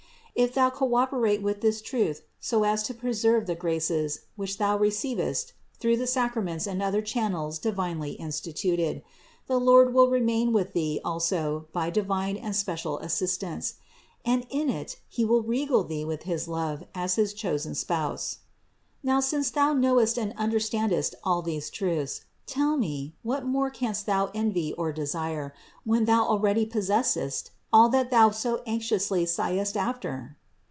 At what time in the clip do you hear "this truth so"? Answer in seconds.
1.59-2.63